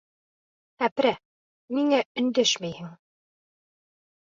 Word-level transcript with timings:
Һәпрә, 0.83 1.11
ниңә 1.77 2.01
өндәшмәйһең? 2.23 2.91